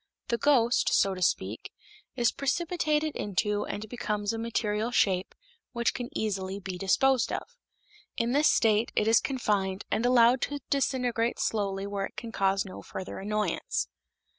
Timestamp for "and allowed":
9.91-10.41